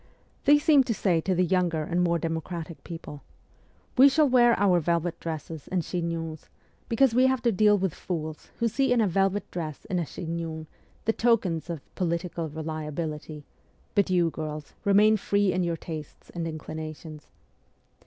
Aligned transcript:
They 0.45 0.57
seemed 0.57 0.87
to 0.87 0.95
say 0.95 1.21
to 1.21 1.35
the 1.35 1.45
younger 1.45 1.83
and 1.83 2.01
more 2.01 2.17
democratic 2.17 2.83
people,' 2.83 3.21
"We 3.99 4.09
shall 4.09 4.27
wear 4.27 4.57
our 4.57 4.79
velvet 4.79 5.19
dresses 5.19 5.67
and 5.67 5.83
chignons, 5.83 6.49
because 6.89 7.13
we 7.13 7.27
have 7.27 7.43
to 7.43 7.51
deal 7.51 7.77
with 7.77 7.93
fools 7.93 8.49
who 8.57 8.67
see 8.67 8.91
in 8.91 8.99
a 8.99 9.07
velvet 9.07 9.51
dress 9.51 9.85
and 9.91 9.99
a 9.99 10.05
chignon 10.07 10.65
the 11.05 11.13
tokens 11.13 11.69
of" 11.69 11.81
political 11.95 12.49
reliability;" 12.49 13.45
but 13.93 14.09
you, 14.09 14.31
girls, 14.31 14.73
remain 14.85 15.17
free 15.17 15.53
in 15.53 15.61
your 15.63 15.77
tastes 15.77 16.31
and 16.31 16.47
inclinations.' 16.47 17.27